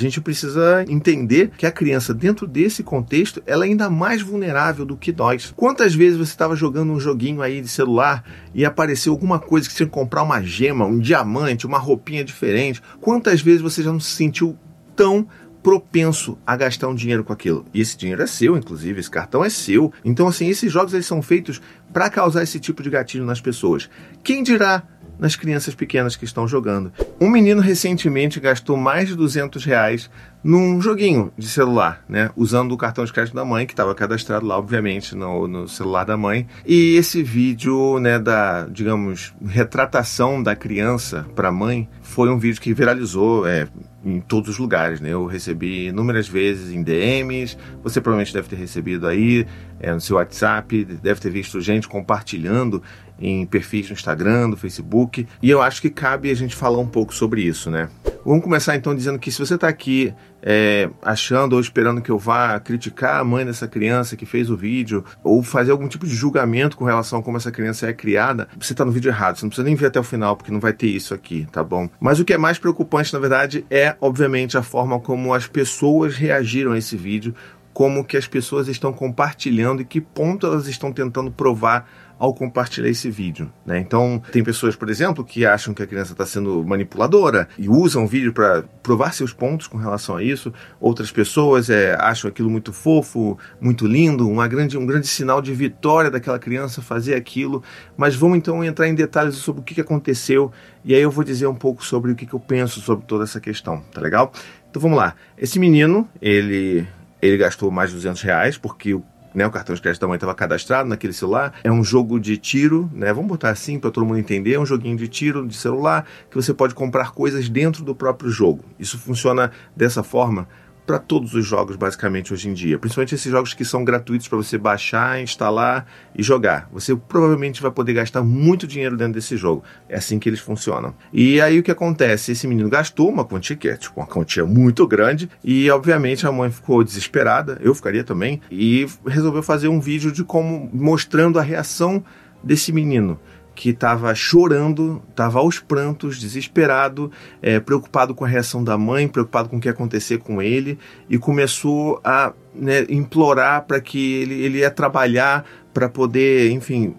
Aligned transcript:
A 0.00 0.02
gente 0.02 0.18
precisa 0.18 0.82
entender 0.88 1.50
que 1.58 1.66
a 1.66 1.70
criança, 1.70 2.14
dentro 2.14 2.46
desse 2.46 2.82
contexto, 2.82 3.42
ela 3.46 3.66
é 3.66 3.68
ainda 3.68 3.90
mais 3.90 4.22
vulnerável 4.22 4.86
do 4.86 4.96
que 4.96 5.12
nós. 5.12 5.52
Quantas 5.54 5.94
vezes 5.94 6.16
você 6.16 6.30
estava 6.30 6.56
jogando 6.56 6.90
um 6.90 6.98
joguinho 6.98 7.42
aí 7.42 7.60
de 7.60 7.68
celular 7.68 8.24
e 8.54 8.64
apareceu 8.64 9.12
alguma 9.12 9.38
coisa 9.38 9.66
que 9.66 9.72
você 9.74 9.78
tinha 9.78 9.86
que 9.86 9.92
comprar 9.92 10.22
uma 10.22 10.40
gema, 10.40 10.86
um 10.86 10.98
diamante, 10.98 11.66
uma 11.66 11.76
roupinha 11.76 12.24
diferente? 12.24 12.80
Quantas 12.98 13.42
vezes 13.42 13.60
você 13.60 13.82
já 13.82 13.92
não 13.92 14.00
se 14.00 14.12
sentiu 14.12 14.56
tão 14.96 15.28
propenso 15.62 16.38
a 16.46 16.56
gastar 16.56 16.88
um 16.88 16.94
dinheiro 16.94 17.22
com 17.22 17.34
aquilo. 17.34 17.66
E 17.74 17.82
esse 17.82 17.94
dinheiro 17.94 18.22
é 18.22 18.26
seu, 18.26 18.56
inclusive, 18.56 18.98
esse 18.98 19.10
cartão 19.10 19.44
é 19.44 19.50
seu. 19.50 19.92
Então, 20.02 20.26
assim, 20.26 20.48
esses 20.48 20.72
jogos 20.72 20.94
eles 20.94 21.04
são 21.04 21.20
feitos 21.20 21.60
para 21.92 22.08
causar 22.08 22.42
esse 22.42 22.58
tipo 22.58 22.82
de 22.82 22.88
gatilho 22.88 23.26
nas 23.26 23.42
pessoas. 23.42 23.90
Quem 24.24 24.42
dirá 24.42 24.82
nas 25.20 25.36
crianças 25.36 25.74
pequenas 25.74 26.16
que 26.16 26.24
estão 26.24 26.48
jogando. 26.48 26.92
Um 27.20 27.28
menino 27.28 27.60
recentemente 27.60 28.40
gastou 28.40 28.76
mais 28.76 29.08
de 29.08 29.14
200 29.14 29.64
reais 29.64 30.10
num 30.42 30.80
joguinho 30.80 31.32
de 31.36 31.48
celular, 31.48 32.02
né? 32.08 32.30
Usando 32.36 32.72
o 32.72 32.76
cartão 32.76 33.04
de 33.04 33.12
crédito 33.12 33.34
da 33.34 33.44
mãe, 33.44 33.66
que 33.66 33.72
estava 33.72 33.94
cadastrado 33.94 34.46
lá, 34.46 34.58
obviamente, 34.58 35.14
no, 35.14 35.46
no, 35.46 35.68
celular 35.68 36.04
da 36.04 36.16
mãe. 36.16 36.46
E 36.66 36.96
esse 36.96 37.22
vídeo, 37.22 37.98
né, 37.98 38.18
da, 38.18 38.66
digamos, 38.66 39.34
retratação 39.46 40.42
da 40.42 40.56
criança 40.56 41.26
para 41.34 41.48
a 41.48 41.52
mãe, 41.52 41.88
foi 42.02 42.30
um 42.30 42.38
vídeo 42.38 42.60
que 42.60 42.72
viralizou 42.72 43.46
é, 43.46 43.68
em 44.04 44.20
todos 44.20 44.50
os 44.50 44.58
lugares, 44.58 45.00
né? 45.00 45.10
Eu 45.10 45.26
recebi 45.26 45.88
inúmeras 45.88 46.26
vezes 46.26 46.72
em 46.72 46.82
DMs, 46.82 47.56
você 47.82 48.00
provavelmente 48.00 48.32
deve 48.32 48.48
ter 48.48 48.56
recebido 48.56 49.06
aí 49.06 49.46
é, 49.78 49.92
no 49.92 50.00
seu 50.00 50.16
WhatsApp, 50.16 50.84
deve 50.84 51.20
ter 51.20 51.30
visto 51.30 51.60
gente 51.60 51.86
compartilhando 51.86 52.82
em 53.20 53.44
perfis 53.44 53.88
no 53.88 53.92
Instagram, 53.92 54.48
no 54.48 54.56
Facebook, 54.56 55.26
e 55.42 55.50
eu 55.50 55.60
acho 55.60 55.82
que 55.82 55.90
cabe 55.90 56.30
a 56.30 56.34
gente 56.34 56.56
falar 56.56 56.78
um 56.78 56.86
pouco 56.86 57.14
sobre 57.14 57.42
isso, 57.42 57.70
né? 57.70 57.90
Vamos 58.24 58.44
começar 58.44 58.76
então 58.76 58.94
dizendo 58.94 59.18
que 59.18 59.32
se 59.32 59.38
você 59.38 59.54
está 59.54 59.68
aqui 59.68 60.14
é, 60.42 60.90
achando 61.02 61.54
ou 61.54 61.60
esperando 61.60 62.02
que 62.02 62.10
eu 62.10 62.18
vá 62.18 62.60
criticar 62.60 63.20
a 63.20 63.24
mãe 63.24 63.44
dessa 63.44 63.66
criança 63.66 64.16
que 64.16 64.26
fez 64.26 64.50
o 64.50 64.56
vídeo, 64.56 65.04
ou 65.24 65.42
fazer 65.42 65.70
algum 65.70 65.88
tipo 65.88 66.06
de 66.06 66.14
julgamento 66.14 66.76
com 66.76 66.84
relação 66.84 67.18
a 67.18 67.22
como 67.22 67.36
essa 67.36 67.50
criança 67.50 67.86
é 67.86 67.92
criada, 67.92 68.48
você 68.58 68.72
está 68.72 68.84
no 68.84 68.92
vídeo 68.92 69.08
errado. 69.08 69.36
Você 69.36 69.44
não 69.44 69.50
precisa 69.50 69.66
nem 69.66 69.74
ver 69.74 69.86
até 69.86 69.98
o 69.98 70.04
final, 70.04 70.36
porque 70.36 70.52
não 70.52 70.60
vai 70.60 70.72
ter 70.72 70.88
isso 70.88 71.14
aqui, 71.14 71.46
tá 71.50 71.64
bom? 71.64 71.88
Mas 71.98 72.20
o 72.20 72.24
que 72.24 72.34
é 72.34 72.38
mais 72.38 72.58
preocupante, 72.58 73.12
na 73.12 73.18
verdade, 73.18 73.64
é, 73.70 73.96
obviamente, 74.00 74.56
a 74.58 74.62
forma 74.62 75.00
como 75.00 75.32
as 75.32 75.46
pessoas 75.46 76.16
reagiram 76.16 76.72
a 76.72 76.78
esse 76.78 76.96
vídeo, 76.96 77.34
como 77.72 78.04
que 78.04 78.16
as 78.16 78.26
pessoas 78.26 78.68
estão 78.68 78.92
compartilhando 78.92 79.80
e 79.82 79.84
que 79.84 80.00
ponto 80.00 80.46
elas 80.46 80.66
estão 80.66 80.92
tentando 80.92 81.30
provar 81.30 81.88
ao 82.20 82.34
compartilhar 82.34 82.90
esse 82.90 83.10
vídeo. 83.10 83.50
Né? 83.64 83.78
Então, 83.78 84.22
tem 84.30 84.44
pessoas, 84.44 84.76
por 84.76 84.90
exemplo, 84.90 85.24
que 85.24 85.46
acham 85.46 85.72
que 85.72 85.82
a 85.82 85.86
criança 85.86 86.12
está 86.12 86.26
sendo 86.26 86.62
manipuladora 86.62 87.48
e 87.58 87.66
usam 87.66 88.04
o 88.04 88.06
vídeo 88.06 88.30
para 88.30 88.62
provar 88.82 89.14
seus 89.14 89.32
pontos 89.32 89.66
com 89.66 89.78
relação 89.78 90.18
a 90.18 90.22
isso. 90.22 90.52
Outras 90.78 91.10
pessoas 91.10 91.70
é, 91.70 91.96
acham 91.98 92.28
aquilo 92.28 92.50
muito 92.50 92.74
fofo, 92.74 93.38
muito 93.58 93.86
lindo, 93.86 94.28
uma 94.28 94.46
grande, 94.46 94.76
um 94.76 94.84
grande 94.84 95.06
sinal 95.06 95.40
de 95.40 95.54
vitória 95.54 96.10
daquela 96.10 96.38
criança 96.38 96.82
fazer 96.82 97.14
aquilo. 97.14 97.62
Mas 97.96 98.14
vamos 98.14 98.36
então 98.36 98.62
entrar 98.62 98.86
em 98.86 98.94
detalhes 98.94 99.36
sobre 99.36 99.62
o 99.62 99.64
que, 99.64 99.80
aconteceu 99.80 100.52
e 100.84 100.94
aí 100.94 101.00
eu 101.00 101.10
vou 101.10 101.24
dizer 101.24 101.46
um 101.46 101.54
pouco 101.54 101.82
sobre 101.82 102.12
o 102.12 102.14
que, 102.14 102.26
que 102.26 102.34
eu 102.34 102.40
penso 102.40 102.82
sobre 102.82 103.06
toda 103.06 103.24
essa 103.24 103.40
questão, 103.40 103.82
tá 103.94 103.98
legal? 103.98 104.30
Então 104.68 104.82
vamos 104.82 104.98
lá. 104.98 105.14
Esse 105.38 105.58
menino, 105.58 106.06
ele 106.20 106.86
ele 107.22 107.36
gastou 107.36 107.70
mais 107.70 107.90
de 107.90 107.96
200 107.96 108.22
reais, 108.22 108.56
porque 108.56 108.94
o 108.94 109.04
né, 109.34 109.46
o 109.46 109.50
cartão 109.50 109.74
de 109.74 109.80
crédito 109.80 110.00
da 110.00 110.08
mãe 110.08 110.16
estava 110.16 110.34
cadastrado 110.34 110.88
naquele 110.88 111.12
celular. 111.12 111.54
É 111.62 111.70
um 111.70 111.84
jogo 111.84 112.18
de 112.18 112.36
tiro, 112.36 112.90
né? 112.92 113.12
Vamos 113.12 113.28
botar 113.28 113.50
assim 113.50 113.78
para 113.78 113.90
todo 113.90 114.04
mundo 114.04 114.18
entender. 114.18 114.54
É 114.54 114.60
um 114.60 114.66
joguinho 114.66 114.96
de 114.96 115.08
tiro 115.08 115.46
de 115.46 115.56
celular 115.56 116.06
que 116.30 116.36
você 116.36 116.52
pode 116.52 116.74
comprar 116.74 117.12
coisas 117.12 117.48
dentro 117.48 117.84
do 117.84 117.94
próprio 117.94 118.30
jogo. 118.30 118.64
Isso 118.78 118.98
funciona 118.98 119.50
dessa 119.76 120.02
forma 120.02 120.48
para 120.90 120.98
todos 120.98 121.34
os 121.34 121.46
jogos, 121.46 121.76
basicamente, 121.76 122.32
hoje 122.32 122.48
em 122.48 122.52
dia. 122.52 122.76
Principalmente 122.76 123.14
esses 123.14 123.30
jogos 123.30 123.54
que 123.54 123.64
são 123.64 123.84
gratuitos 123.84 124.26
para 124.26 124.36
você 124.36 124.58
baixar, 124.58 125.22
instalar 125.22 125.86
e 126.16 126.20
jogar. 126.20 126.68
Você 126.72 126.96
provavelmente 126.96 127.62
vai 127.62 127.70
poder 127.70 127.92
gastar 127.92 128.24
muito 128.24 128.66
dinheiro 128.66 128.96
dentro 128.96 129.12
desse 129.12 129.36
jogo. 129.36 129.62
É 129.88 129.96
assim 129.96 130.18
que 130.18 130.28
eles 130.28 130.40
funcionam. 130.40 130.92
E 131.12 131.40
aí 131.40 131.60
o 131.60 131.62
que 131.62 131.70
acontece? 131.70 132.32
Esse 132.32 132.48
menino 132.48 132.68
gastou 132.68 133.08
uma 133.08 133.24
quantia 133.24 133.54
que 133.54 133.68
é 133.68 133.76
tipo 133.76 134.00
uma 134.00 134.06
quantia 134.06 134.44
muito 134.44 134.84
grande 134.84 135.30
e, 135.44 135.70
obviamente, 135.70 136.26
a 136.26 136.32
mãe 136.32 136.50
ficou 136.50 136.82
desesperada. 136.82 137.60
Eu 137.62 137.72
ficaria 137.72 138.02
também. 138.02 138.40
E 138.50 138.84
resolveu 139.06 139.44
fazer 139.44 139.68
um 139.68 139.78
vídeo 139.78 140.10
de 140.10 140.24
como 140.24 140.68
mostrando 140.72 141.38
a 141.38 141.42
reação 141.42 142.02
desse 142.42 142.72
menino 142.72 143.16
que 143.60 143.68
estava 143.68 144.14
chorando, 144.14 145.02
estava 145.10 145.38
aos 145.38 145.58
prantos, 145.58 146.18
desesperado, 146.18 147.12
é, 147.42 147.60
preocupado 147.60 148.14
com 148.14 148.24
a 148.24 148.26
reação 148.26 148.64
da 148.64 148.78
mãe, 148.78 149.06
preocupado 149.06 149.50
com 149.50 149.58
o 149.58 149.60
que 149.60 149.68
ia 149.68 149.72
acontecer 149.72 150.16
com 150.16 150.40
ele, 150.40 150.78
e 151.10 151.18
começou 151.18 152.00
a 152.02 152.32
né, 152.54 152.86
implorar 152.88 153.66
para 153.66 153.78
que 153.78 154.14
ele, 154.14 154.42
ele 154.42 154.58
ia 154.60 154.70
trabalhar 154.70 155.44
para 155.74 155.90
poder, 155.90 156.50
enfim, 156.52 156.94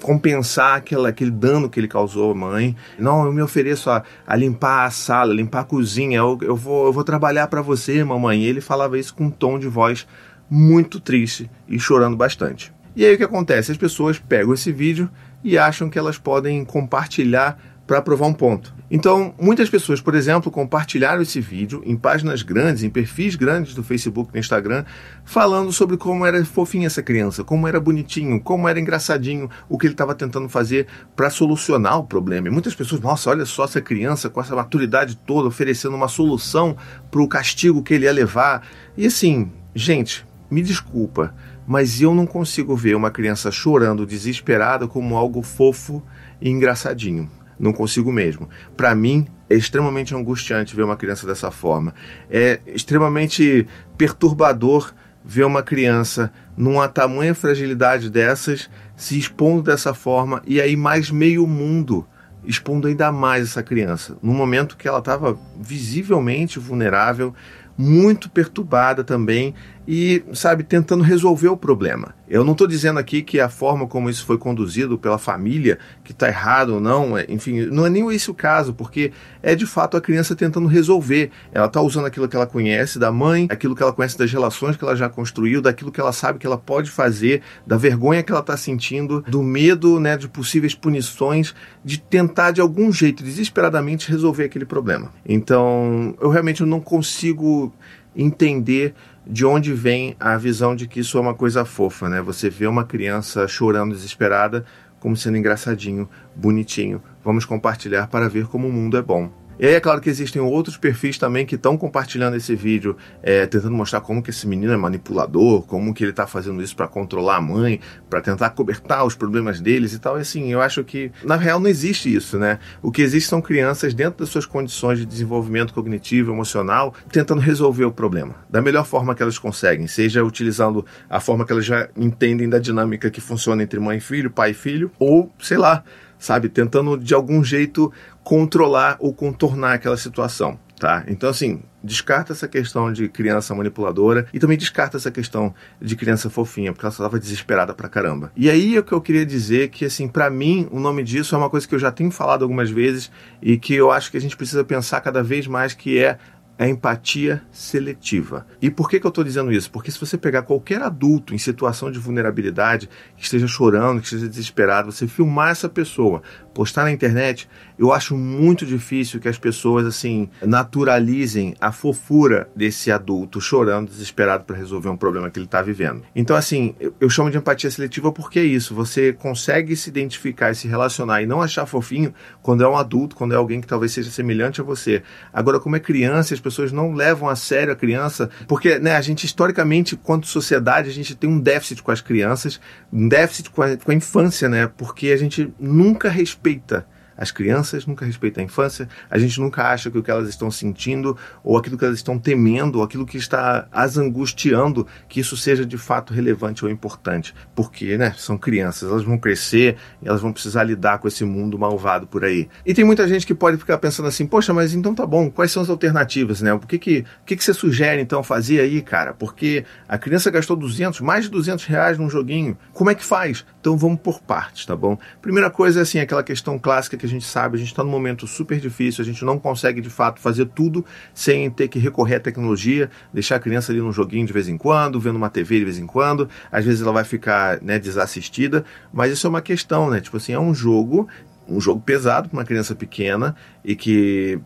compensar 0.00 0.78
aquela, 0.78 1.10
aquele 1.10 1.30
dano 1.30 1.68
que 1.68 1.78
ele 1.78 1.86
causou 1.86 2.30
à 2.30 2.34
mãe. 2.34 2.74
Não, 2.98 3.26
eu 3.26 3.30
me 3.30 3.42
ofereço 3.42 3.90
a, 3.90 4.02
a 4.26 4.34
limpar 4.34 4.86
a 4.86 4.90
sala, 4.90 5.34
limpar 5.34 5.60
a 5.60 5.64
cozinha, 5.64 6.16
eu, 6.16 6.38
eu 6.40 6.56
vou, 6.56 6.86
eu 6.86 6.94
vou 6.94 7.04
trabalhar 7.04 7.46
para 7.48 7.60
você, 7.60 8.02
mamãe. 8.02 8.40
E 8.40 8.46
ele 8.46 8.62
falava 8.62 8.98
isso 8.98 9.14
com 9.14 9.24
um 9.24 9.30
tom 9.30 9.58
de 9.58 9.68
voz 9.68 10.06
muito 10.48 10.98
triste 10.98 11.50
e 11.68 11.78
chorando 11.78 12.16
bastante. 12.16 12.74
E 12.96 13.04
aí 13.04 13.14
o 13.14 13.18
que 13.18 13.24
acontece? 13.24 13.70
As 13.70 13.76
pessoas 13.76 14.18
pegam 14.18 14.54
esse 14.54 14.72
vídeo 14.72 15.10
e 15.46 15.56
acham 15.56 15.88
que 15.88 15.96
elas 15.96 16.18
podem 16.18 16.64
compartilhar 16.64 17.56
para 17.86 18.02
provar 18.02 18.26
um 18.26 18.32
ponto. 18.32 18.74
Então, 18.90 19.32
muitas 19.40 19.70
pessoas, 19.70 20.00
por 20.00 20.16
exemplo, 20.16 20.50
compartilharam 20.50 21.22
esse 21.22 21.40
vídeo 21.40 21.82
em 21.86 21.96
páginas 21.96 22.42
grandes, 22.42 22.82
em 22.82 22.90
perfis 22.90 23.36
grandes 23.36 23.72
do 23.72 23.84
Facebook 23.84 24.32
do 24.32 24.38
Instagram, 24.38 24.84
falando 25.24 25.72
sobre 25.72 25.96
como 25.96 26.26
era 26.26 26.44
fofinha 26.44 26.88
essa 26.88 27.00
criança, 27.00 27.44
como 27.44 27.68
era 27.68 27.78
bonitinho, 27.78 28.40
como 28.40 28.68
era 28.68 28.80
engraçadinho 28.80 29.48
o 29.68 29.78
que 29.78 29.86
ele 29.86 29.94
estava 29.94 30.16
tentando 30.16 30.48
fazer 30.48 30.88
para 31.14 31.30
solucionar 31.30 32.00
o 32.00 32.04
problema. 32.04 32.48
E 32.48 32.50
muitas 32.50 32.74
pessoas, 32.74 33.00
nossa, 33.00 33.30
olha 33.30 33.44
só 33.44 33.66
essa 33.66 33.80
criança 33.80 34.28
com 34.28 34.40
essa 34.40 34.56
maturidade 34.56 35.16
toda 35.16 35.46
oferecendo 35.46 35.94
uma 35.94 36.08
solução 36.08 36.76
para 37.08 37.22
o 37.22 37.28
castigo 37.28 37.84
que 37.84 37.94
ele 37.94 38.06
ia 38.06 38.12
levar. 38.12 38.66
E 38.96 39.06
assim, 39.06 39.52
gente, 39.76 40.26
me 40.50 40.60
desculpa, 40.60 41.32
mas 41.66 42.00
eu 42.00 42.14
não 42.14 42.26
consigo 42.26 42.76
ver 42.76 42.94
uma 42.94 43.10
criança 43.10 43.50
chorando 43.50 44.06
desesperada 44.06 44.86
como 44.86 45.16
algo 45.16 45.42
fofo 45.42 46.02
e 46.40 46.48
engraçadinho. 46.48 47.28
Não 47.58 47.72
consigo 47.72 48.12
mesmo. 48.12 48.48
Para 48.76 48.94
mim, 48.94 49.26
é 49.48 49.54
extremamente 49.54 50.14
angustiante 50.14 50.76
ver 50.76 50.84
uma 50.84 50.96
criança 50.96 51.26
dessa 51.26 51.50
forma. 51.50 51.94
É 52.30 52.60
extremamente 52.66 53.66
perturbador 53.96 54.92
ver 55.24 55.44
uma 55.44 55.62
criança 55.62 56.32
numa 56.56 56.88
tamanha 56.88 57.34
fragilidade 57.34 58.08
dessas 58.10 58.70
se 58.94 59.18
expondo 59.18 59.62
dessa 59.62 59.92
forma 59.92 60.42
e 60.46 60.60
aí 60.60 60.76
mais 60.76 61.10
meio 61.10 61.46
mundo 61.46 62.06
expondo 62.46 62.86
ainda 62.86 63.10
mais 63.10 63.48
essa 63.48 63.62
criança, 63.62 64.16
no 64.22 64.32
momento 64.32 64.76
que 64.76 64.86
ela 64.86 65.00
estava 65.00 65.36
visivelmente 65.60 66.58
vulnerável, 66.58 67.34
muito 67.76 68.30
perturbada 68.30 69.04
também 69.04 69.54
e, 69.86 70.24
sabe, 70.32 70.64
tentando 70.64 71.04
resolver 71.04 71.48
o 71.48 71.56
problema. 71.56 72.14
Eu 72.28 72.42
não 72.42 72.52
estou 72.52 72.66
dizendo 72.66 72.98
aqui 72.98 73.22
que 73.22 73.38
a 73.38 73.48
forma 73.48 73.86
como 73.86 74.10
isso 74.10 74.26
foi 74.26 74.36
conduzido 74.36 74.98
pela 74.98 75.16
família, 75.16 75.78
que 76.02 76.10
está 76.10 76.26
errado 76.26 76.74
ou 76.74 76.80
não, 76.80 77.16
é, 77.16 77.24
enfim, 77.28 77.66
não 77.66 77.86
é 77.86 77.90
nem 77.90 78.10
esse 78.12 78.28
o 78.28 78.34
caso, 78.34 78.74
porque 78.74 79.12
é 79.42 79.54
de 79.54 79.64
fato 79.64 79.96
a 79.96 80.00
criança 80.00 80.34
tentando 80.34 80.66
resolver. 80.66 81.30
Ela 81.52 81.66
está 81.66 81.80
usando 81.80 82.06
aquilo 82.06 82.28
que 82.28 82.34
ela 82.34 82.46
conhece 82.46 82.98
da 82.98 83.12
mãe, 83.12 83.46
aquilo 83.48 83.76
que 83.76 83.82
ela 83.82 83.92
conhece 83.92 84.18
das 84.18 84.32
relações 84.32 84.76
que 84.76 84.82
ela 84.82 84.96
já 84.96 85.08
construiu, 85.08 85.62
daquilo 85.62 85.92
que 85.92 86.00
ela 86.00 86.12
sabe 86.12 86.40
que 86.40 86.46
ela 86.46 86.58
pode 86.58 86.90
fazer, 86.90 87.42
da 87.64 87.76
vergonha 87.76 88.24
que 88.24 88.32
ela 88.32 88.40
está 88.40 88.56
sentindo, 88.56 89.22
do 89.22 89.42
medo 89.42 90.00
né, 90.00 90.16
de 90.16 90.26
possíveis 90.26 90.74
punições, 90.74 91.54
de 91.84 91.98
tentar 91.98 92.50
de 92.50 92.60
algum 92.60 92.90
jeito, 92.90 93.22
desesperadamente, 93.22 94.10
resolver 94.10 94.44
aquele 94.44 94.64
problema. 94.64 95.12
Então, 95.24 96.16
eu 96.20 96.28
realmente 96.28 96.64
não 96.64 96.80
consigo 96.80 97.72
entender 98.16 98.94
de 99.26 99.44
onde 99.44 99.72
vem 99.72 100.16
a 100.18 100.36
visão 100.36 100.74
de 100.74 100.86
que 100.86 101.00
isso 101.00 101.18
é 101.18 101.20
uma 101.20 101.34
coisa 101.34 101.64
fofa, 101.64 102.08
né? 102.08 102.22
Você 102.22 102.48
vê 102.48 102.66
uma 102.66 102.84
criança 102.84 103.46
chorando 103.46 103.94
desesperada 103.94 104.64
como 104.98 105.16
sendo 105.16 105.36
engraçadinho, 105.36 106.08
bonitinho. 106.34 107.02
Vamos 107.24 107.44
compartilhar 107.44 108.06
para 108.06 108.28
ver 108.28 108.46
como 108.46 108.68
o 108.68 108.72
mundo 108.72 108.96
é 108.96 109.02
bom. 109.02 109.30
E 109.58 109.66
aí 109.66 109.74
é 109.74 109.80
claro 109.80 110.00
que 110.00 110.10
existem 110.10 110.40
outros 110.40 110.76
perfis 110.76 111.16
também 111.16 111.46
que 111.46 111.54
estão 111.54 111.78
compartilhando 111.78 112.36
esse 112.36 112.54
vídeo, 112.54 112.96
é, 113.22 113.46
tentando 113.46 113.74
mostrar 113.74 114.00
como 114.02 114.22
que 114.22 114.30
esse 114.30 114.46
menino 114.46 114.72
é 114.72 114.76
manipulador, 114.76 115.62
como 115.62 115.94
que 115.94 116.04
ele 116.04 116.10
está 116.10 116.26
fazendo 116.26 116.62
isso 116.62 116.76
para 116.76 116.86
controlar 116.86 117.36
a 117.36 117.40
mãe, 117.40 117.80
para 118.10 118.20
tentar 118.20 118.50
cobertar 118.50 119.04
os 119.04 119.14
problemas 119.14 119.60
deles 119.60 119.94
e 119.94 119.98
tal. 119.98 120.18
E 120.18 120.20
assim, 120.20 120.52
eu 120.52 120.60
acho 120.60 120.84
que 120.84 121.10
na 121.24 121.36
real 121.36 121.58
não 121.58 121.68
existe 121.68 122.14
isso, 122.14 122.38
né? 122.38 122.58
O 122.82 122.92
que 122.92 123.00
existe 123.00 123.28
são 123.28 123.40
crianças 123.40 123.94
dentro 123.94 124.20
das 124.20 124.28
suas 124.28 124.44
condições 124.44 124.98
de 124.98 125.06
desenvolvimento 125.06 125.72
cognitivo, 125.72 126.32
emocional, 126.32 126.94
tentando 127.10 127.40
resolver 127.40 127.84
o 127.84 127.92
problema 127.92 128.34
da 128.50 128.60
melhor 128.60 128.84
forma 128.84 129.14
que 129.14 129.22
elas 129.22 129.38
conseguem, 129.38 129.86
seja 129.86 130.24
utilizando 130.24 130.84
a 131.08 131.20
forma 131.20 131.44
que 131.44 131.52
elas 131.52 131.64
já 131.64 131.88
entendem 131.96 132.48
da 132.48 132.58
dinâmica 132.58 133.10
que 133.10 133.20
funciona 133.20 133.62
entre 133.62 133.80
mãe 133.80 133.98
e 133.98 134.00
filho, 134.00 134.30
pai 134.30 134.50
e 134.50 134.54
filho, 134.54 134.90
ou 134.98 135.32
sei 135.38 135.56
lá, 135.56 135.82
sabe, 136.18 136.48
tentando 136.48 136.96
de 136.96 137.14
algum 137.14 137.42
jeito 137.42 137.92
controlar 138.22 138.96
ou 138.98 139.12
contornar 139.14 139.74
aquela 139.74 139.96
situação. 139.96 140.58
tá? 140.78 141.04
Então, 141.08 141.30
assim, 141.30 141.62
descarta 141.82 142.32
essa 142.32 142.46
questão 142.46 142.92
de 142.92 143.08
criança 143.08 143.54
manipuladora 143.54 144.26
e 144.32 144.38
também 144.38 144.58
descarta 144.58 144.96
essa 144.96 145.10
questão 145.10 145.54
de 145.80 145.96
criança 145.96 146.28
fofinha, 146.28 146.72
porque 146.72 146.84
ela 146.84 146.92
estava 146.92 147.18
desesperada 147.18 147.72
pra 147.72 147.88
caramba. 147.88 148.32
E 148.36 148.50
aí 148.50 148.76
é 148.76 148.80
o 148.80 148.84
que 148.84 148.92
eu 148.92 149.00
queria 149.00 149.24
dizer 149.24 149.68
que, 149.68 149.84
assim, 149.84 150.08
para 150.08 150.28
mim, 150.28 150.68
o 150.70 150.78
nome 150.78 151.02
disso 151.02 151.34
é 151.34 151.38
uma 151.38 151.48
coisa 151.48 151.66
que 151.66 151.74
eu 151.74 151.78
já 151.78 151.90
tenho 151.90 152.10
falado 152.10 152.42
algumas 152.42 152.68
vezes 152.68 153.10
e 153.40 153.56
que 153.56 153.74
eu 153.74 153.90
acho 153.90 154.10
que 154.10 154.16
a 154.16 154.20
gente 154.20 154.36
precisa 154.36 154.64
pensar 154.64 155.00
cada 155.00 155.22
vez 155.22 155.46
mais, 155.46 155.72
que 155.72 155.98
é 155.98 156.18
a 156.58 156.68
empatia 156.68 157.42
seletiva. 157.50 158.46
E 158.60 158.70
por 158.70 158.88
que, 158.88 158.98
que 158.98 159.06
eu 159.06 159.10
estou 159.10 159.24
dizendo 159.24 159.52
isso? 159.52 159.70
Porque 159.70 159.90
se 159.90 160.00
você 160.00 160.16
pegar 160.16 160.42
qualquer 160.42 160.80
adulto 160.82 161.34
em 161.34 161.38
situação 161.38 161.90
de 161.90 161.98
vulnerabilidade, 161.98 162.88
que 163.16 163.24
esteja 163.24 163.46
chorando, 163.46 164.00
que 164.00 164.06
esteja 164.06 164.28
desesperado, 164.28 164.90
você 164.90 165.06
filmar 165.06 165.50
essa 165.50 165.68
pessoa, 165.68 166.22
postar 166.54 166.84
na 166.84 166.92
internet, 166.92 167.48
eu 167.78 167.92
acho 167.92 168.16
muito 168.16 168.64
difícil 168.64 169.20
que 169.20 169.28
as 169.28 169.38
pessoas 169.38 169.86
assim 169.86 170.30
naturalizem 170.42 171.54
a 171.60 171.70
fofura 171.70 172.48
desse 172.56 172.90
adulto 172.90 173.40
chorando, 173.40 173.90
desesperado 173.90 174.44
para 174.44 174.56
resolver 174.56 174.88
um 174.88 174.96
problema 174.96 175.30
que 175.30 175.38
ele 175.38 175.44
está 175.44 175.60
vivendo. 175.60 176.02
Então, 176.14 176.34
assim, 176.34 176.74
eu, 176.80 176.94
eu, 176.98 177.10
chamo 177.10 177.30
de 177.30 177.36
empatia 177.36 177.70
seletiva 177.70 178.10
porque 178.10 178.38
é 178.38 178.44
isso. 178.44 178.74
Você 178.74 179.12
consegue 179.12 179.76
se 179.76 179.90
identificar 179.90 180.50
e 180.50 180.54
se 180.54 180.66
relacionar 180.66 181.20
e 181.20 181.26
não 181.26 181.42
achar 181.42 181.66
fofinho 181.66 182.14
quando 182.40 182.64
é 182.64 182.68
um 182.68 182.76
adulto, 182.76 183.14
quando 183.14 183.32
é 183.32 183.36
alguém 183.36 183.60
que 183.60 183.66
talvez 183.66 183.92
seja 183.92 184.10
semelhante 184.10 184.60
a 184.60 184.64
você. 184.64 185.02
Agora, 185.32 185.60
como 185.60 185.76
é 185.76 185.80
criança, 185.80 186.32
pessoas 186.46 186.70
não 186.70 186.92
levam 186.92 187.28
a 187.28 187.34
sério 187.34 187.72
a 187.72 187.76
criança, 187.76 188.30
porque 188.46 188.78
né, 188.78 188.94
a 188.94 189.00
gente 189.00 189.26
historicamente, 189.26 189.96
quanto 189.96 190.28
sociedade, 190.28 190.88
a 190.88 190.92
gente 190.92 191.16
tem 191.16 191.28
um 191.28 191.40
déficit 191.40 191.82
com 191.82 191.90
as 191.90 192.00
crianças, 192.00 192.60
um 192.92 193.08
déficit 193.08 193.50
com 193.50 193.62
a, 193.62 193.76
com 193.76 193.90
a 193.90 193.94
infância, 193.94 194.48
né? 194.48 194.70
Porque 194.76 195.08
a 195.08 195.16
gente 195.16 195.52
nunca 195.58 196.08
respeita 196.08 196.86
as 197.16 197.30
crianças, 197.30 197.86
nunca 197.86 198.04
respeita 198.04 198.40
a 198.40 198.44
infância, 198.44 198.88
a 199.10 199.18
gente 199.18 199.40
nunca 199.40 199.64
acha 199.64 199.90
que 199.90 199.98
o 199.98 200.02
que 200.02 200.10
elas 200.10 200.28
estão 200.28 200.50
sentindo, 200.50 201.16
ou 201.42 201.56
aquilo 201.56 201.78
que 201.78 201.84
elas 201.84 201.96
estão 201.96 202.18
temendo, 202.18 202.76
ou 202.76 202.84
aquilo 202.84 203.06
que 203.06 203.16
está 203.16 203.66
as 203.72 203.96
angustiando, 203.96 204.86
que 205.08 205.20
isso 205.20 205.36
seja 205.36 205.64
de 205.64 205.78
fato 205.78 206.12
relevante 206.12 206.64
ou 206.64 206.70
importante. 206.70 207.34
Porque, 207.54 207.96
né, 207.96 208.14
são 208.16 208.36
crianças, 208.36 208.90
elas 208.90 209.04
vão 209.04 209.18
crescer 209.18 209.76
elas 210.02 210.20
vão 210.20 210.32
precisar 210.32 210.64
lidar 210.64 210.98
com 210.98 211.08
esse 211.08 211.24
mundo 211.24 211.58
malvado 211.58 212.06
por 212.06 212.24
aí. 212.24 212.48
E 212.64 212.74
tem 212.74 212.84
muita 212.84 213.06
gente 213.08 213.26
que 213.26 213.34
pode 213.34 213.56
ficar 213.56 213.78
pensando 213.78 214.06
assim, 214.06 214.26
poxa, 214.26 214.52
mas 214.52 214.74
então 214.74 214.94
tá 214.94 215.06
bom, 215.06 215.30
quais 215.30 215.50
são 215.50 215.62
as 215.62 215.70
alternativas, 215.70 216.40
né? 216.40 216.52
O 216.52 216.60
que 216.60 216.78
que, 216.78 217.04
que, 217.24 217.36
que 217.36 217.44
você 217.44 217.54
sugere 217.54 218.00
então 218.00 218.22
fazer 218.22 218.60
aí, 218.60 218.82
cara? 218.82 219.14
Porque 219.14 219.64
a 219.88 219.98
criança 219.98 220.30
gastou 220.30 220.56
200, 220.56 221.00
mais 221.00 221.24
de 221.24 221.30
200 221.30 221.64
reais 221.64 221.98
num 221.98 222.10
joguinho, 222.10 222.56
como 222.72 222.90
é 222.90 222.94
que 222.94 223.04
faz? 223.04 223.44
Então 223.60 223.76
vamos 223.76 224.00
por 224.00 224.20
partes, 224.20 224.66
tá 224.66 224.76
bom? 224.76 224.98
Primeira 225.20 225.50
coisa 225.50 225.80
é 225.80 225.82
assim, 225.82 225.98
aquela 225.98 226.22
questão 226.22 226.58
clássica 226.58 226.96
que 226.96 227.05
a 227.06 227.10
gente 227.10 227.24
sabe, 227.24 227.56
a 227.56 227.58
gente 227.58 227.68
está 227.68 227.82
num 227.82 227.90
momento 227.90 228.26
super 228.26 228.60
difícil, 228.60 229.02
a 229.02 229.04
gente 229.04 229.24
não 229.24 229.38
consegue 229.38 229.80
de 229.80 229.90
fato 229.90 230.20
fazer 230.20 230.46
tudo 230.46 230.84
sem 231.14 231.50
ter 231.50 231.68
que 231.68 231.78
recorrer 231.78 232.16
à 232.16 232.20
tecnologia, 232.20 232.90
deixar 233.12 233.36
a 233.36 233.40
criança 233.40 233.72
ali 233.72 233.80
num 233.80 233.92
joguinho 233.92 234.26
de 234.26 234.32
vez 234.32 234.48
em 234.48 234.58
quando, 234.58 235.00
vendo 235.00 235.16
uma 235.16 235.30
TV 235.30 235.58
de 235.58 235.64
vez 235.64 235.78
em 235.78 235.86
quando, 235.86 236.28
às 236.50 236.64
vezes 236.64 236.82
ela 236.82 236.92
vai 236.92 237.04
ficar 237.04 237.60
né, 237.62 237.78
desassistida, 237.78 238.64
mas 238.92 239.12
isso 239.12 239.26
é 239.26 239.30
uma 239.30 239.42
questão, 239.42 239.90
né? 239.90 240.00
Tipo 240.00 240.16
assim, 240.16 240.32
é 240.32 240.40
um 240.40 240.54
jogo 240.54 241.08
um 241.48 241.60
jogo 241.60 241.80
pesado 241.80 242.28
para 242.28 242.38
uma 242.38 242.44
criança 242.44 242.74
pequena 242.74 243.36
e 243.64 243.76
que 243.76 244.40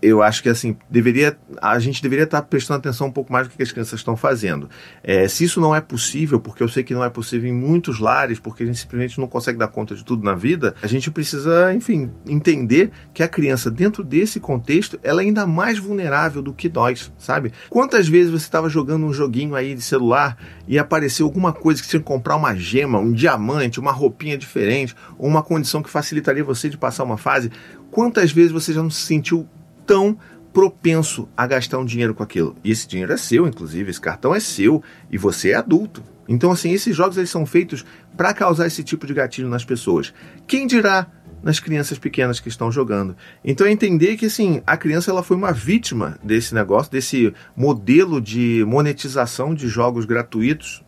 eu 0.00 0.22
acho 0.22 0.42
que 0.42 0.48
assim 0.48 0.76
deveria 0.90 1.36
a 1.60 1.78
gente 1.78 2.02
deveria 2.02 2.24
estar 2.24 2.42
prestando 2.42 2.78
atenção 2.78 3.06
um 3.06 3.12
pouco 3.12 3.32
mais 3.32 3.46
no 3.46 3.54
que 3.54 3.62
as 3.62 3.70
crianças 3.70 4.00
estão 4.00 4.16
fazendo. 4.16 4.68
É, 5.02 5.26
se 5.28 5.44
isso 5.44 5.60
não 5.60 5.74
é 5.74 5.80
possível, 5.80 6.40
porque 6.40 6.62
eu 6.62 6.68
sei 6.68 6.82
que 6.82 6.92
não 6.92 7.04
é 7.04 7.08
possível 7.08 7.48
em 7.48 7.52
muitos 7.52 7.98
lares, 7.98 8.38
porque 8.38 8.64
a 8.64 8.66
gente 8.66 8.78
simplesmente 8.78 9.18
não 9.18 9.28
consegue 9.28 9.58
dar 9.58 9.68
conta 9.68 9.94
de 9.94 10.04
tudo 10.04 10.24
na 10.24 10.34
vida, 10.34 10.74
a 10.82 10.86
gente 10.86 11.10
precisa, 11.10 11.72
enfim, 11.72 12.10
entender 12.26 12.90
que 13.14 13.22
a 13.22 13.28
criança 13.28 13.70
dentro 13.70 14.02
desse 14.02 14.40
contexto 14.40 14.98
ela 15.02 15.22
é 15.22 15.24
ainda 15.24 15.46
mais 15.46 15.78
vulnerável 15.78 16.42
do 16.42 16.52
que 16.52 16.68
nós, 16.68 17.12
sabe? 17.16 17.52
Quantas 17.70 18.08
vezes 18.08 18.30
você 18.30 18.44
estava 18.44 18.68
jogando 18.68 19.06
um 19.06 19.12
joguinho 19.12 19.54
aí 19.54 19.74
de 19.74 19.82
celular 19.82 20.36
e 20.66 20.78
apareceu 20.78 21.26
alguma 21.26 21.52
coisa 21.52 21.80
que 21.80 21.86
você 21.86 21.92
tinha 21.92 22.00
que 22.00 22.06
comprar 22.06 22.36
uma 22.36 22.54
gema, 22.54 22.98
um 22.98 23.12
diamante, 23.12 23.78
uma 23.78 23.92
roupinha 23.92 24.36
diferente, 24.36 24.94
ou 25.16 25.28
uma 25.28 25.42
condição 25.42 25.82
que 25.82 25.90
facilitaria 25.90 26.42
você 26.42 26.68
de 26.68 26.76
passar 26.76 27.04
uma 27.04 27.16
fase? 27.16 27.50
Quantas 27.92 28.32
vezes 28.32 28.50
você 28.50 28.72
já 28.72 28.82
não 28.82 28.90
se 28.90 29.02
sentiu 29.02 29.46
tão 29.86 30.18
propenso 30.52 31.28
a 31.36 31.46
gastar 31.46 31.78
um 31.78 31.84
dinheiro 31.84 32.14
com 32.14 32.22
aquilo. 32.22 32.54
E 32.62 32.70
esse 32.70 32.86
dinheiro 32.88 33.12
é 33.12 33.16
seu, 33.16 33.46
inclusive, 33.46 33.90
esse 33.90 34.00
cartão 34.00 34.34
é 34.34 34.40
seu 34.40 34.82
e 35.10 35.16
você 35.16 35.50
é 35.50 35.54
adulto. 35.54 36.02
Então, 36.28 36.50
assim, 36.50 36.72
esses 36.72 36.94
jogos 36.94 37.16
eles 37.16 37.30
são 37.30 37.44
feitos 37.46 37.84
para 38.16 38.34
causar 38.34 38.66
esse 38.66 38.82
tipo 38.82 39.06
de 39.06 39.14
gatilho 39.14 39.48
nas 39.48 39.64
pessoas. 39.64 40.12
Quem 40.46 40.66
dirá 40.66 41.06
nas 41.42 41.58
crianças 41.58 41.98
pequenas 41.98 42.38
que 42.40 42.48
estão 42.48 42.72
jogando? 42.72 43.16
Então, 43.44 43.66
é 43.66 43.70
entender 43.70 44.16
que, 44.16 44.26
assim, 44.26 44.62
a 44.66 44.76
criança 44.76 45.10
ela 45.10 45.22
foi 45.22 45.36
uma 45.36 45.52
vítima 45.52 46.18
desse 46.22 46.54
negócio, 46.54 46.92
desse 46.92 47.32
modelo 47.56 48.20
de 48.20 48.64
monetização 48.66 49.54
de 49.54 49.68
jogos 49.68 50.04
gratuitos 50.04 50.82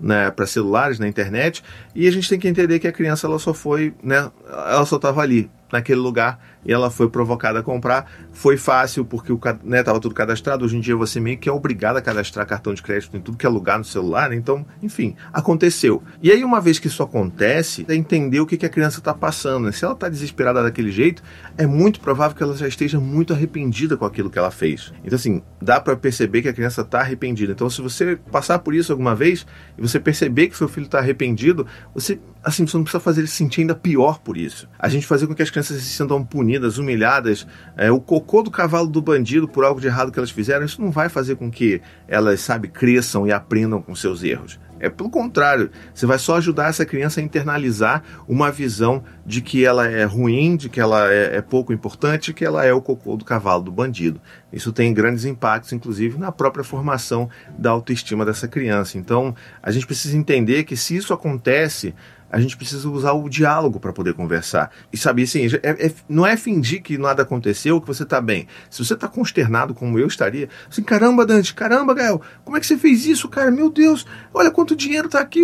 né, 0.00 0.30
para 0.30 0.46
celulares 0.46 0.98
na 0.98 1.08
internet 1.08 1.62
e 1.94 2.06
a 2.06 2.10
gente 2.10 2.28
tem 2.28 2.38
que 2.38 2.46
entender 2.46 2.78
que 2.78 2.86
a 2.86 2.92
criança 2.92 3.26
ela 3.26 3.38
só 3.38 3.52
foi 3.52 3.92
né, 4.00 4.30
ela 4.46 4.86
só 4.86 4.94
estava 4.94 5.20
ali 5.20 5.50
naquele 5.72 6.00
lugar 6.00 6.38
ela 6.66 6.90
foi 6.90 7.08
provocada 7.08 7.60
a 7.60 7.62
comprar. 7.62 8.10
Foi 8.32 8.56
fácil 8.56 9.04
porque 9.04 9.32
o 9.32 9.40
né, 9.64 9.82
tava 9.82 10.00
tudo 10.00 10.14
cadastrado. 10.14 10.64
Hoje 10.64 10.76
em 10.76 10.80
dia 10.80 10.96
você 10.96 11.20
meio 11.20 11.38
que 11.38 11.48
é 11.48 11.52
obrigado 11.52 11.96
a 11.96 12.02
cadastrar 12.02 12.46
cartão 12.46 12.74
de 12.74 12.82
crédito 12.82 13.16
em 13.16 13.20
tudo 13.20 13.36
que 13.36 13.46
é 13.46 13.48
lugar 13.48 13.78
no 13.78 13.84
celular, 13.84 14.30
né? 14.30 14.36
então, 14.36 14.64
enfim, 14.82 15.14
aconteceu. 15.32 16.02
E 16.22 16.30
aí 16.30 16.44
uma 16.44 16.60
vez 16.60 16.78
que 16.78 16.86
isso 16.86 17.02
acontece, 17.02 17.84
é 17.88 17.94
entender 17.94 18.40
o 18.40 18.46
que, 18.46 18.56
que 18.56 18.66
a 18.66 18.68
criança 18.68 18.98
está 18.98 19.14
passando. 19.14 19.66
Né? 19.66 19.72
Se 19.72 19.84
ela 19.84 19.94
está 19.94 20.08
desesperada 20.08 20.62
daquele 20.62 20.90
jeito, 20.90 21.22
é 21.56 21.66
muito 21.66 22.00
provável 22.00 22.36
que 22.36 22.42
ela 22.42 22.56
já 22.56 22.68
esteja 22.68 22.98
muito 22.98 23.32
arrependida 23.32 23.96
com 23.96 24.04
aquilo 24.04 24.30
que 24.30 24.38
ela 24.38 24.50
fez. 24.50 24.92
Então 25.04 25.16
assim, 25.16 25.42
dá 25.60 25.80
para 25.80 25.96
perceber 25.96 26.42
que 26.42 26.48
a 26.48 26.52
criança 26.52 26.82
está 26.82 27.00
arrependida. 27.00 27.52
Então 27.52 27.68
se 27.68 27.80
você 27.80 28.16
passar 28.30 28.58
por 28.58 28.74
isso 28.74 28.92
alguma 28.92 29.14
vez 29.14 29.46
e 29.76 29.80
você 29.80 29.98
perceber 30.00 30.48
que 30.48 30.56
seu 30.56 30.68
filho 30.68 30.86
está 30.86 30.98
arrependido, 30.98 31.66
você 31.94 32.18
assim, 32.42 32.66
você 32.66 32.76
não 32.76 32.84
precisa 32.84 33.00
fazer 33.00 33.20
ele 33.20 33.28
se 33.28 33.36
sentir 33.36 33.62
ainda 33.62 33.74
pior 33.74 34.20
por 34.20 34.36
isso. 34.36 34.68
A 34.78 34.88
gente 34.88 35.06
fazer 35.06 35.26
com 35.26 35.34
que 35.34 35.42
as 35.42 35.50
crianças 35.50 35.82
se 35.82 35.88
sintam 35.90 36.24
punidas, 36.24 36.47
humilhadas, 36.78 37.46
é, 37.76 37.90
o 37.90 38.00
cocô 38.00 38.42
do 38.42 38.50
cavalo 38.50 38.86
do 38.88 39.02
bandido 39.02 39.46
por 39.46 39.64
algo 39.64 39.80
de 39.80 39.86
errado 39.86 40.10
que 40.10 40.18
elas 40.18 40.30
fizeram, 40.30 40.64
isso 40.64 40.80
não 40.80 40.90
vai 40.90 41.08
fazer 41.08 41.36
com 41.36 41.50
que 41.50 41.80
elas, 42.06 42.40
sabe, 42.40 42.68
cresçam 42.68 43.26
e 43.26 43.32
aprendam 43.32 43.82
com 43.82 43.94
seus 43.94 44.22
erros. 44.22 44.58
É 44.80 44.88
pelo 44.88 45.10
contrário, 45.10 45.70
você 45.92 46.06
vai 46.06 46.18
só 46.18 46.36
ajudar 46.36 46.68
essa 46.68 46.86
criança 46.86 47.20
a 47.20 47.22
internalizar 47.22 48.02
uma 48.28 48.50
visão 48.50 49.02
de 49.26 49.40
que 49.40 49.64
ela 49.64 49.86
é 49.88 50.04
ruim, 50.04 50.56
de 50.56 50.68
que 50.68 50.80
ela 50.80 51.12
é, 51.12 51.36
é, 51.36 51.42
pouco 51.42 51.72
importante, 51.72 52.32
que 52.32 52.44
ela 52.44 52.64
é 52.64 52.72
o 52.72 52.80
cocô 52.80 53.16
do 53.16 53.24
cavalo 53.24 53.64
do 53.64 53.72
bandido. 53.72 54.20
Isso 54.52 54.72
tem 54.72 54.94
grandes 54.94 55.24
impactos, 55.24 55.72
inclusive, 55.72 56.16
na 56.16 56.30
própria 56.30 56.64
formação 56.64 57.28
da 57.58 57.70
autoestima 57.70 58.24
dessa 58.24 58.46
criança. 58.46 58.96
Então, 58.96 59.34
a 59.62 59.70
gente 59.70 59.86
precisa 59.86 60.16
entender 60.16 60.64
que 60.64 60.76
se 60.76 60.96
isso 60.96 61.12
acontece, 61.12 61.94
a 62.30 62.40
gente 62.40 62.56
precisa 62.56 62.88
usar 62.88 63.12
o 63.12 63.28
diálogo 63.28 63.80
para 63.80 63.92
poder 63.92 64.14
conversar. 64.14 64.70
E 64.92 64.96
saber 64.96 65.22
assim, 65.22 65.46
é, 65.62 65.86
é, 65.86 65.92
não 66.08 66.26
é 66.26 66.36
fingir 66.36 66.82
que 66.82 66.98
nada 66.98 67.22
aconteceu, 67.22 67.80
que 67.80 67.86
você 67.86 68.02
está 68.02 68.20
bem. 68.20 68.46
Se 68.70 68.84
você 68.84 68.94
está 68.94 69.08
consternado 69.08 69.74
como 69.74 69.98
eu 69.98 70.06
estaria, 70.06 70.48
assim, 70.70 70.82
caramba, 70.82 71.24
Dante, 71.24 71.54
caramba, 71.54 71.94
Gael, 71.94 72.20
como 72.44 72.56
é 72.56 72.60
que 72.60 72.66
você 72.66 72.76
fez 72.76 73.06
isso, 73.06 73.28
cara? 73.28 73.50
Meu 73.50 73.70
Deus, 73.70 74.06
olha 74.32 74.50
quanto 74.50 74.76
dinheiro 74.76 75.06
está 75.06 75.20
aqui, 75.20 75.40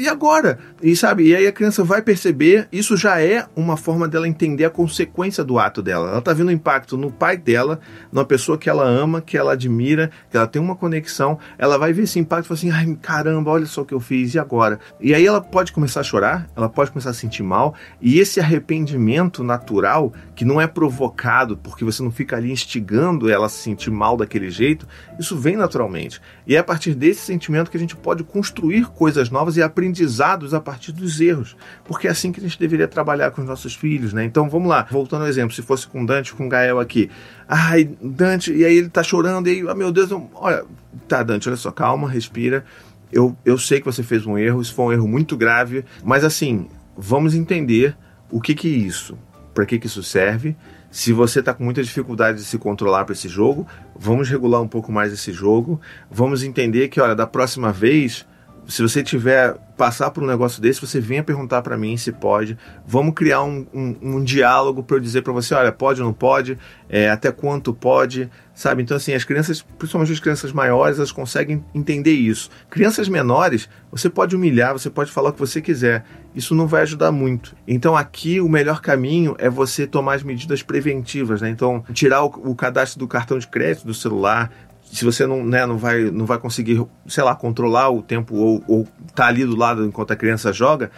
e 0.00 0.08
agora? 0.08 0.58
E 0.82 0.94
sabe, 0.96 1.28
e 1.28 1.36
aí 1.36 1.46
a 1.46 1.52
criança 1.52 1.84
vai 1.84 2.02
perceber, 2.02 2.68
isso 2.72 2.96
já 2.96 3.20
é 3.20 3.46
uma 3.54 3.76
forma 3.76 4.08
dela 4.08 4.28
entender 4.28 4.64
a 4.64 4.70
consequência 4.70 5.44
do 5.44 5.58
ato 5.58 5.82
dela. 5.82 6.08
Ela 6.08 6.18
está 6.18 6.32
vendo 6.32 6.48
o 6.48 6.52
impacto 6.52 6.96
no 6.96 7.10
pai 7.10 7.36
dela, 7.36 7.80
numa 8.12 8.24
pessoa 8.24 8.58
que 8.58 8.68
ela 8.68 8.84
ama, 8.84 9.20
que 9.20 9.36
ela 9.36 9.52
admira, 9.52 10.10
que 10.30 10.36
ela 10.36 10.46
tem 10.46 10.60
uma 10.60 10.74
conexão, 10.74 11.38
ela 11.56 11.78
vai 11.78 11.92
ver 11.92 12.02
esse 12.02 12.18
impacto 12.18 12.44
e 12.44 12.48
falar 12.48 12.58
assim, 12.58 12.70
ai, 12.70 12.98
caramba, 13.00 13.50
olha 13.50 13.66
só 13.66 13.82
o 13.82 13.84
que 13.84 13.94
eu 13.94 14.00
fiz, 14.00 14.34
e 14.34 14.38
agora? 14.38 14.78
E 15.00 15.14
aí 15.14 15.26
ela 15.26 15.40
pode 15.40 15.72
começar 15.72 16.00
a 16.00 16.04
chorar, 16.08 16.48
ela 16.56 16.68
pode 16.68 16.90
começar 16.90 17.10
a 17.10 17.14
sentir 17.14 17.42
mal, 17.42 17.74
e 18.00 18.18
esse 18.18 18.40
arrependimento 18.40 19.44
natural, 19.44 20.12
que 20.34 20.44
não 20.44 20.60
é 20.60 20.66
provocado 20.66 21.56
porque 21.56 21.84
você 21.84 22.02
não 22.02 22.10
fica 22.10 22.36
ali 22.36 22.50
instigando 22.50 23.30
ela 23.30 23.46
a 23.46 23.48
se 23.48 23.62
sentir 23.62 23.90
mal 23.90 24.16
daquele 24.16 24.50
jeito, 24.50 24.86
isso 25.18 25.36
vem 25.36 25.56
naturalmente. 25.56 26.20
E 26.46 26.56
é 26.56 26.58
a 26.58 26.64
partir 26.64 26.94
desse 26.94 27.20
sentimento 27.20 27.70
que 27.70 27.76
a 27.76 27.80
gente 27.80 27.96
pode 27.96 28.24
construir 28.24 28.86
coisas 28.86 29.30
novas 29.30 29.56
e 29.56 29.62
aprendizados 29.62 30.54
a 30.54 30.60
partir 30.60 30.92
dos 30.92 31.20
erros, 31.20 31.56
porque 31.84 32.08
é 32.08 32.10
assim 32.10 32.32
que 32.32 32.40
a 32.40 32.42
gente 32.42 32.58
deveria 32.58 32.88
trabalhar 32.88 33.30
com 33.30 33.42
os 33.42 33.46
nossos 33.46 33.74
filhos, 33.74 34.12
né? 34.12 34.24
Então 34.24 34.48
vamos 34.48 34.68
lá, 34.68 34.86
voltando 34.90 35.22
ao 35.22 35.28
exemplo, 35.28 35.54
se 35.54 35.62
fosse 35.62 35.86
com 35.86 36.04
Dante, 36.04 36.34
com 36.34 36.48
Gael 36.48 36.80
aqui. 36.80 37.10
Ai, 37.46 37.90
Dante, 38.02 38.52
e 38.52 38.64
aí 38.64 38.76
ele 38.76 38.88
tá 38.88 39.02
chorando, 39.02 39.48
e 39.48 39.50
aí, 39.50 39.64
oh, 39.64 39.74
meu 39.74 39.90
Deus, 39.90 40.10
eu, 40.10 40.30
olha, 40.34 40.64
tá, 41.06 41.22
Dante, 41.22 41.48
olha 41.48 41.56
só, 41.56 41.70
calma, 41.70 42.08
respira 42.08 42.64
eu, 43.12 43.36
eu 43.44 43.58
sei 43.58 43.80
que 43.80 43.86
você 43.86 44.02
fez 44.02 44.26
um 44.26 44.36
erro, 44.36 44.60
isso 44.60 44.74
foi 44.74 44.86
um 44.86 44.92
erro 44.92 45.08
muito 45.08 45.36
grave, 45.36 45.84
mas 46.04 46.24
assim, 46.24 46.68
vamos 46.96 47.34
entender 47.34 47.96
o 48.30 48.40
que 48.40 48.54
que 48.54 48.68
é 48.68 48.76
isso, 48.76 49.16
para 49.54 49.64
que 49.64 49.78
que 49.78 49.86
isso 49.86 50.02
serve. 50.02 50.56
Se 50.90 51.12
você 51.12 51.40
está 51.40 51.52
com 51.52 51.64
muita 51.64 51.82
dificuldade 51.82 52.38
de 52.38 52.44
se 52.44 52.56
controlar 52.58 53.04
para 53.04 53.12
esse 53.12 53.28
jogo, 53.28 53.66
vamos 53.94 54.28
regular 54.28 54.62
um 54.62 54.68
pouco 54.68 54.90
mais 54.90 55.12
esse 55.12 55.32
jogo. 55.32 55.80
Vamos 56.10 56.42
entender 56.42 56.88
que, 56.88 57.00
olha, 57.00 57.14
da 57.14 57.26
próxima 57.26 57.70
vez 57.70 58.26
se 58.68 58.82
você 58.82 59.02
tiver 59.02 59.56
passar 59.78 60.10
por 60.10 60.22
um 60.22 60.26
negócio 60.26 60.60
desse, 60.60 60.78
você 60.78 61.00
venha 61.00 61.22
perguntar 61.22 61.62
para 61.62 61.78
mim 61.78 61.96
se 61.96 62.12
pode. 62.12 62.58
Vamos 62.86 63.14
criar 63.14 63.42
um, 63.42 63.66
um, 63.72 63.96
um 64.02 64.24
diálogo 64.24 64.82
para 64.82 64.96
eu 64.96 65.00
dizer 65.00 65.22
para 65.22 65.32
você, 65.32 65.54
olha, 65.54 65.72
pode 65.72 66.02
ou 66.02 66.06
não 66.06 66.12
pode, 66.12 66.58
é, 66.88 67.08
até 67.08 67.32
quanto 67.32 67.72
pode, 67.72 68.28
sabe? 68.54 68.82
Então, 68.82 68.96
assim, 68.96 69.14
as 69.14 69.24
crianças, 69.24 69.62
principalmente 69.78 70.12
as 70.12 70.20
crianças 70.20 70.52
maiores, 70.52 70.98
elas 70.98 71.12
conseguem 71.12 71.64
entender 71.74 72.12
isso. 72.12 72.50
Crianças 72.68 73.08
menores, 73.08 73.70
você 73.90 74.10
pode 74.10 74.36
humilhar, 74.36 74.74
você 74.74 74.90
pode 74.90 75.10
falar 75.10 75.30
o 75.30 75.32
que 75.32 75.40
você 75.40 75.62
quiser. 75.62 76.04
Isso 76.34 76.54
não 76.54 76.66
vai 76.66 76.82
ajudar 76.82 77.10
muito. 77.10 77.56
Então, 77.66 77.96
aqui, 77.96 78.38
o 78.38 78.48
melhor 78.48 78.82
caminho 78.82 79.34
é 79.38 79.48
você 79.48 79.86
tomar 79.86 80.14
as 80.14 80.22
medidas 80.22 80.62
preventivas, 80.62 81.40
né? 81.40 81.48
Então, 81.48 81.82
tirar 81.94 82.22
o, 82.22 82.26
o 82.26 82.54
cadastro 82.54 82.98
do 82.98 83.08
cartão 83.08 83.38
de 83.38 83.46
crédito 83.46 83.86
do 83.86 83.94
celular, 83.94 84.50
se 84.90 85.04
você 85.04 85.26
não, 85.26 85.44
né, 85.44 85.66
não, 85.66 85.76
vai, 85.76 86.10
não 86.10 86.24
vai 86.26 86.38
conseguir, 86.38 86.84
sei 87.06 87.22
lá, 87.22 87.34
controlar 87.34 87.90
o 87.90 88.02
tempo 88.02 88.34
ou, 88.34 88.62
ou 88.66 88.88
tá 89.14 89.26
ali 89.26 89.44
do 89.44 89.56
lado 89.56 89.84
enquanto 89.84 90.12
a 90.12 90.16
criança 90.16 90.52
joga, 90.52 90.90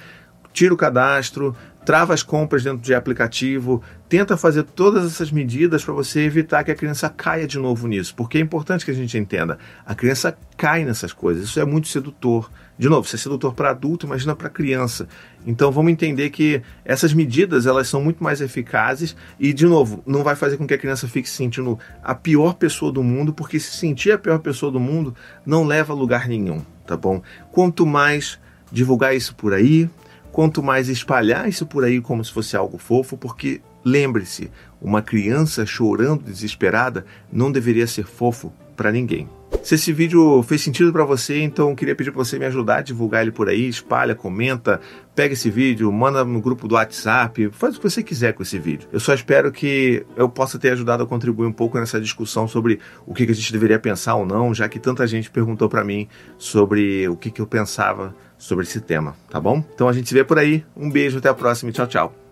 tira 0.53 0.73
o 0.73 0.77
cadastro, 0.77 1.55
trava 1.91 2.15
as 2.15 2.23
compras 2.23 2.63
dentro 2.63 2.79
de 2.79 2.95
aplicativo, 2.95 3.83
tenta 4.09 4.37
fazer 4.37 4.63
todas 4.63 5.05
essas 5.05 5.33
medidas 5.33 5.85
para 5.85 5.93
você 5.93 6.21
evitar 6.21 6.63
que 6.63 6.71
a 6.71 6.75
criança 6.77 7.09
caia 7.09 7.49
de 7.49 7.59
novo 7.59 7.89
nisso, 7.89 8.15
porque 8.15 8.39
é 8.39 8.41
importante 8.41 8.85
que 8.85 8.93
a 8.93 8.95
gente 8.95 9.19
entenda, 9.19 9.59
a 9.85 9.93
criança 9.93 10.39
cai 10.57 10.85
nessas 10.85 11.13
coisas, 11.13 11.43
isso 11.43 11.59
é 11.59 11.65
muito 11.65 11.89
sedutor. 11.89 12.49
De 12.79 12.89
novo, 12.89 13.09
se 13.09 13.17
é 13.17 13.19
sedutor 13.19 13.55
para 13.55 13.71
adulto, 13.71 14.07
imagina 14.07 14.37
para 14.37 14.49
criança. 14.49 15.09
Então 15.45 15.73
vamos 15.73 15.91
entender 15.91 16.31
que 16.31 16.63
essas 16.85 17.13
medidas 17.13 17.67
elas 17.67 17.89
são 17.89 18.01
muito 18.01 18.23
mais 18.23 18.41
eficazes 18.41 19.17
e 19.37 19.53
de 19.53 19.67
novo, 19.67 20.01
não 20.07 20.23
vai 20.23 20.37
fazer 20.37 20.59
com 20.59 20.69
que 20.69 20.75
a 20.75 20.79
criança 20.79 21.09
fique 21.09 21.29
se 21.29 21.35
sentindo 21.35 21.77
a 22.05 22.15
pior 22.15 22.55
pessoa 22.55 22.93
do 22.93 23.03
mundo, 23.03 23.35
porque 23.35 23.59
se 23.59 23.77
sentir 23.77 24.13
a 24.13 24.19
pior 24.19 24.39
pessoa 24.39 24.71
do 24.71 24.79
mundo 24.79 25.13
não 25.45 25.65
leva 25.65 25.93
a 25.93 25.97
lugar 25.97 26.29
nenhum, 26.29 26.63
tá 26.87 26.97
bom? 26.97 27.21
Quanto 27.51 27.85
mais 27.85 28.39
divulgar 28.71 29.17
isso 29.17 29.35
por 29.35 29.53
aí, 29.53 29.91
quanto 30.33 30.63
mais 30.63 30.89
espalhar 30.89 31.49
isso 31.49 31.67
por 31.67 31.85
aí 31.85 32.01
como 32.01 32.25
se 32.25 32.33
fosse 32.33 32.57
algo 32.57 32.79
fofo, 32.79 33.17
porque 33.17 33.61
lembre-se, 33.85 34.51
uma 34.81 35.03
criança 35.03 35.65
chorando 35.67 36.25
desesperada 36.25 37.05
não 37.33 37.51
deveria 37.51 37.87
ser 37.87 38.05
fofo 38.05 38.53
para 38.77 38.91
ninguém. 38.91 39.29
Se 39.63 39.75
esse 39.75 39.93
vídeo 39.93 40.43
fez 40.43 40.63
sentido 40.63 40.91
para 40.91 41.05
você, 41.05 41.43
então 41.43 41.75
queria 41.75 41.95
pedir 41.95 42.11
para 42.13 42.25
você 42.25 42.39
me 42.39 42.47
ajudar 42.47 42.79
a 42.79 42.83
divulgar 42.83 43.21
ele 43.21 43.31
por 43.31 43.49
aí, 43.49 43.69
espalha, 43.69 44.15
comenta, 44.15 44.81
pega 45.15 45.35
esse 45.35 45.51
vídeo, 45.51 45.93
manda 45.93 46.25
no 46.25 46.41
grupo 46.41 46.67
do 46.67 46.77
WhatsApp, 46.77 47.51
faz 47.53 47.75
o 47.75 47.79
que 47.79 47.91
você 47.91 48.03
quiser 48.03 48.33
com 48.33 48.43
esse 48.43 48.59
vídeo. 48.59 48.89
Eu 48.91 49.01
só 49.01 49.13
espero 49.13 49.53
que 49.53 50.07
eu 50.17 50.31
possa 50.31 50.59
ter 50.59 50.71
ajudado 50.71 51.03
a 51.03 51.07
contribuir 51.07 51.47
um 51.47 51.53
pouco 51.53 51.79
nessa 51.79 52.01
discussão 52.01 52.49
sobre 52.49 52.79
o 53.05 53.13
que 53.13 53.25
a 53.25 53.35
gente 53.35 53.53
deveria 53.53 53.79
pensar 53.79 54.15
ou 54.15 54.25
não, 54.25 54.55
já 54.55 54.67
que 54.67 54.79
tanta 54.79 55.07
gente 55.07 55.31
perguntou 55.31 55.69
para 55.69 55.85
mim 55.85 56.09
sobre 56.39 57.07
o 57.09 57.17
que 57.17 57.39
eu 57.39 57.47
pensava 57.47 58.15
sobre 58.41 58.65
esse 58.65 58.81
tema, 58.81 59.15
tá 59.29 59.39
bom? 59.39 59.63
Então 59.75 59.89
a 59.89 59.93
gente 59.93 60.09
se 60.09 60.15
vê 60.15 60.25
por 60.25 60.39
aí. 60.39 60.65
Um 60.77 60.91
beijo, 60.91 61.19
até 61.19 61.29
a 61.29 61.35
próxima 61.35 61.71
e 61.71 61.73
tchau, 61.73 61.87
tchau. 61.87 62.21